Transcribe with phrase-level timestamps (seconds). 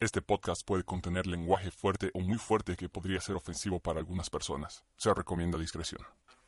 [0.00, 4.30] Este podcast puede contener lenguaje fuerte o muy fuerte que podría ser ofensivo para algunas
[4.30, 4.82] personas.
[4.96, 6.00] Se recomienda discreción.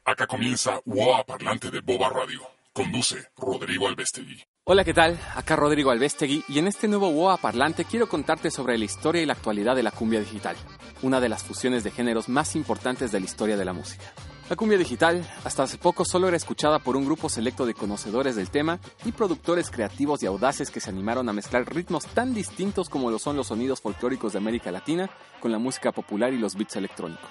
[0.06, 2.41] Acá comienza WOA Parlante de Boba Radio.
[2.73, 4.43] Conduce Rodrigo Albestegui.
[4.65, 5.20] Hola, ¿qué tal?
[5.34, 9.27] Acá Rodrigo Albestegui y en este nuevo WOA Parlante quiero contarte sobre la historia y
[9.27, 10.57] la actualidad de la cumbia digital,
[11.02, 14.15] una de las fusiones de géneros más importantes de la historia de la música.
[14.52, 18.37] La cumbia digital hasta hace poco solo era escuchada por un grupo selecto de conocedores
[18.37, 22.91] del tema y productores creativos y audaces que se animaron a mezclar ritmos tan distintos
[22.91, 25.09] como lo son los sonidos folclóricos de América Latina
[25.41, 27.30] con la música popular y los beats electrónicos.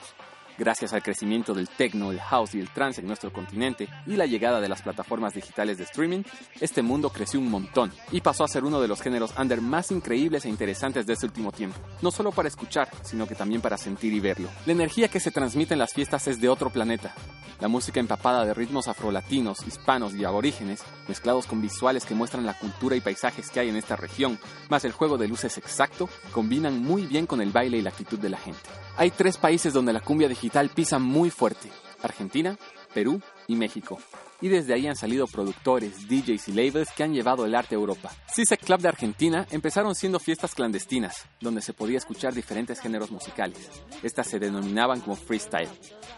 [0.58, 4.26] Gracias al crecimiento del techno, el house y el trance en nuestro continente y la
[4.26, 6.24] llegada de las plataformas digitales de streaming,
[6.60, 9.92] este mundo creció un montón y pasó a ser uno de los géneros under más
[9.92, 11.78] increíbles e interesantes de este último tiempo.
[12.02, 14.50] No solo para escuchar, sino que también para sentir y verlo.
[14.66, 17.14] La energía que se transmite en las fiestas es de otro planeta.
[17.62, 22.58] La música empapada de ritmos afrolatinos, hispanos y aborígenes, mezclados con visuales que muestran la
[22.58, 26.82] cultura y paisajes que hay en esta región, más el juego de luces exacto, combinan
[26.82, 28.60] muy bien con el baile y la actitud de la gente.
[28.98, 31.70] Hay tres países donde la cumbia digital pisa muy fuerte,
[32.02, 32.58] Argentina,
[32.94, 34.00] Perú y México.
[34.42, 37.78] Y desde ahí han salido productores, DJs y labels que han llevado el arte a
[37.78, 38.12] Europa.
[38.34, 43.70] CISEC Club de Argentina empezaron siendo fiestas clandestinas, donde se podía escuchar diferentes géneros musicales.
[44.02, 45.70] Estas se denominaban como freestyle,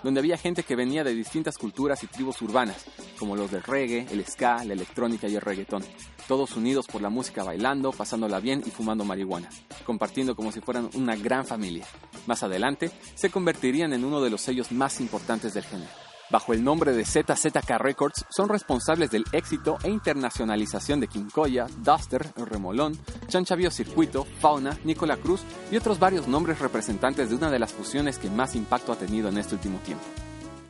[0.03, 2.85] donde había gente que venía de distintas culturas y tribus urbanas,
[3.19, 5.83] como los del reggae, el ska, la electrónica y el reggaetón.
[6.25, 9.49] Todos unidos por la música bailando, pasándola bien y fumando marihuana,
[9.85, 11.85] compartiendo como si fueran una gran familia.
[12.25, 15.91] Más adelante, se convertirían en uno de los sellos más importantes del género
[16.33, 22.25] bajo el nombre de ZZK Records, son responsables del éxito e internacionalización de Quincoya, Duster,
[22.35, 22.97] Remolón,
[23.27, 25.41] Chanchavio Circuito, Fauna, Nicola Cruz
[25.71, 29.29] y otros varios nombres representantes de una de las fusiones que más impacto ha tenido
[29.29, 30.03] en este último tiempo.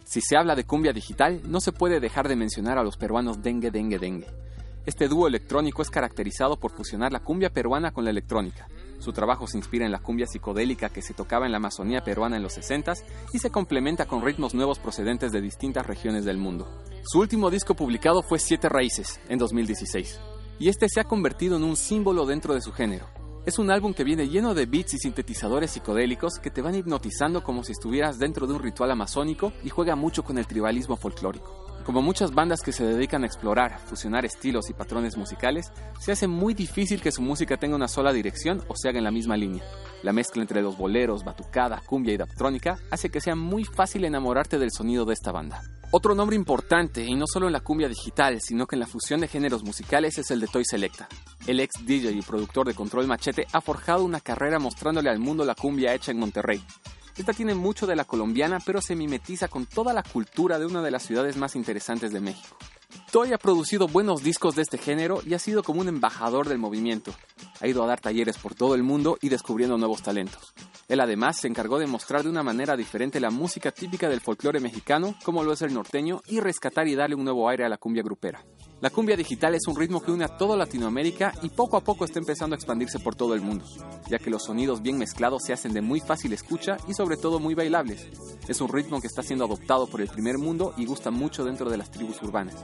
[0.04, 3.42] Si se habla de cumbia digital, no se puede dejar de mencionar a los peruanos
[3.42, 4.28] Dengue Dengue Dengue.
[4.86, 8.68] Este dúo electrónico es caracterizado por fusionar la cumbia peruana con la electrónica,
[9.04, 12.38] su trabajo se inspira en la cumbia psicodélica que se tocaba en la Amazonía peruana
[12.38, 12.94] en los 60
[13.34, 16.70] y se complementa con ritmos nuevos procedentes de distintas regiones del mundo.
[17.04, 20.22] Su último disco publicado fue Siete Raíces, en 2016,
[20.58, 23.06] y este se ha convertido en un símbolo dentro de su género.
[23.46, 27.44] Es un álbum que viene lleno de beats y sintetizadores psicodélicos que te van hipnotizando
[27.44, 31.63] como si estuvieras dentro de un ritual amazónico y juega mucho con el tribalismo folclórico.
[31.84, 36.28] Como muchas bandas que se dedican a explorar, fusionar estilos y patrones musicales, se hace
[36.28, 39.36] muy difícil que su música tenga una sola dirección o se haga en la misma
[39.36, 39.66] línea.
[40.02, 44.60] La mezcla entre los boleros, batucada, cumbia y daptrónica hace que sea muy fácil enamorarte
[44.60, 45.62] del sonido de esta banda.
[45.92, 49.20] Otro nombre importante, y no solo en la cumbia digital, sino que en la fusión
[49.20, 51.10] de géneros musicales, es el de Toy Selecta.
[51.46, 55.44] El ex DJ y productor de Control Machete ha forjado una carrera mostrándole al mundo
[55.44, 56.64] la cumbia hecha en Monterrey,
[57.18, 60.82] esta tiene mucho de la colombiana, pero se mimetiza con toda la cultura de una
[60.82, 62.58] de las ciudades más interesantes de México.
[63.12, 66.58] Toy ha producido buenos discos de este género y ha sido como un embajador del
[66.58, 67.14] movimiento.
[67.60, 70.54] Ha ido a dar talleres por todo el mundo y descubriendo nuevos talentos.
[70.88, 74.60] Él además se encargó de mostrar de una manera diferente la música típica del folclore
[74.60, 77.78] mexicano, como lo es el norteño, y rescatar y darle un nuevo aire a la
[77.78, 78.44] cumbia grupera.
[78.84, 82.04] La cumbia digital es un ritmo que une a toda Latinoamérica y poco a poco
[82.04, 83.64] está empezando a expandirse por todo el mundo,
[84.10, 87.40] ya que los sonidos bien mezclados se hacen de muy fácil escucha y sobre todo
[87.40, 88.06] muy bailables.
[88.46, 91.70] Es un ritmo que está siendo adoptado por el primer mundo y gusta mucho dentro
[91.70, 92.56] de las tribus urbanas.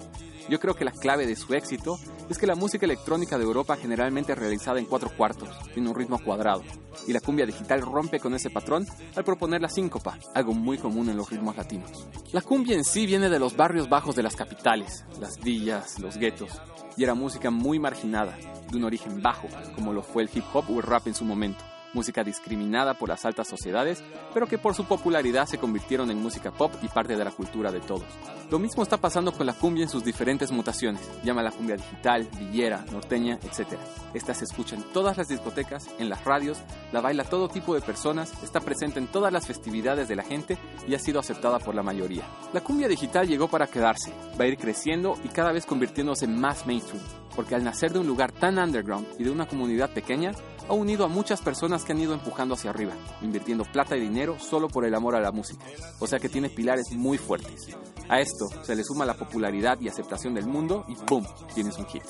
[0.47, 3.75] Yo creo que la clave de su éxito es que la música electrónica de Europa
[3.75, 6.63] generalmente es realizada en cuatro cuartos, tiene un ritmo cuadrado,
[7.07, 8.85] y la cumbia digital rompe con ese patrón
[9.15, 12.07] al proponer la síncopa, algo muy común en los ritmos latinos.
[12.31, 16.17] La cumbia en sí viene de los barrios bajos de las capitales, las villas, los
[16.17, 16.61] guetos,
[16.95, 18.37] y era música muy marginada,
[18.69, 21.25] de un origen bajo, como lo fue el hip hop o el rap en su
[21.25, 21.63] momento
[21.93, 24.03] música discriminada por las altas sociedades,
[24.33, 27.71] pero que por su popularidad se convirtieron en música pop y parte de la cultura
[27.71, 28.05] de todos.
[28.49, 32.27] Lo mismo está pasando con la cumbia en sus diferentes mutaciones, llama la cumbia digital,
[32.39, 33.77] villera, norteña, etc.
[34.13, 36.57] Esta se escucha en todas las discotecas, en las radios,
[36.91, 40.57] la baila todo tipo de personas, está presente en todas las festividades de la gente
[40.87, 42.23] y ha sido aceptada por la mayoría.
[42.51, 46.65] La cumbia digital llegó para quedarse, va a ir creciendo y cada vez convirtiéndose más
[46.65, 47.03] mainstream,
[47.39, 50.33] porque al nacer de un lugar tan underground y de una comunidad pequeña,
[50.67, 52.91] ha unido a muchas personas que han ido empujando hacia arriba,
[53.21, 55.63] invirtiendo plata y dinero solo por el amor a la música.
[55.99, 57.73] O sea que tiene pilares muy fuertes.
[58.09, 61.25] A esto se le suma la popularidad y aceptación del mundo y ¡boom!
[61.55, 62.03] Tienes un hit.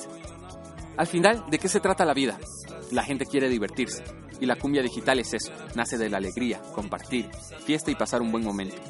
[0.96, 2.36] Al final, ¿de qué se trata la vida?
[2.90, 4.02] La gente quiere divertirse.
[4.40, 7.30] Y la cumbia digital es eso, nace de la alegría, compartir,
[7.64, 8.82] fiesta y pasar un buen momento.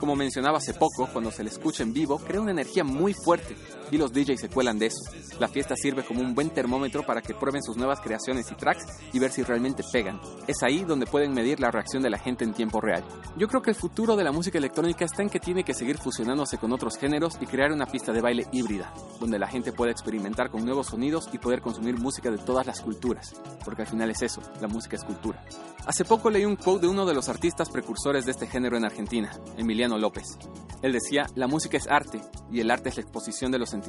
[0.00, 3.54] Como mencionaba hace poco, cuando se le escucha en vivo, crea una energía muy fuerte
[3.94, 5.04] y los DJs se cuelan de eso.
[5.38, 8.84] La fiesta sirve como un buen termómetro para que prueben sus nuevas creaciones y tracks
[9.12, 10.20] y ver si realmente pegan.
[10.48, 13.04] Es ahí donde pueden medir la reacción de la gente en tiempo real.
[13.36, 15.98] Yo creo que el futuro de la música electrónica está en que tiene que seguir
[15.98, 19.92] fusionándose con otros géneros y crear una pista de baile híbrida, donde la gente pueda
[19.92, 23.32] experimentar con nuevos sonidos y poder consumir música de todas las culturas,
[23.64, 25.44] porque al final es eso, la música es cultura.
[25.86, 28.86] Hace poco leí un quote de uno de los artistas precursores de este género en
[28.86, 30.38] Argentina, Emiliano López.
[30.80, 32.20] Él decía, la música es arte
[32.50, 33.83] y el arte es la exposición de los sentimientos.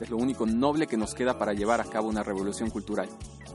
[0.00, 3.08] Es lo único noble que nos queda para llevar a cabo una revolución cultural.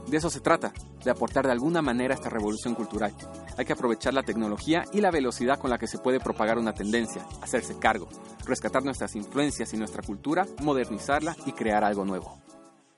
[0.06, 0.72] De eso se trata,
[1.04, 3.14] de aportar de alguna manera esta revolución cultural.
[3.56, 6.74] Hay que aprovechar la tecnología y la velocidad con la que se puede propagar una
[6.74, 8.08] tendencia, hacerse cargo,
[8.44, 12.42] rescatar nuestras influencias y nuestra cultura, modernizarla y crear algo nuevo.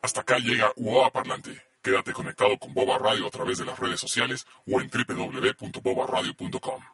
[0.01, 1.63] Hasta acá llega UOA Parlante.
[1.83, 6.94] Quédate conectado con Boba Radio a través de las redes sociales o en www.bobaradio.com.